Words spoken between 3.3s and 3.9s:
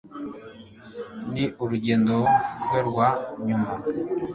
nyuma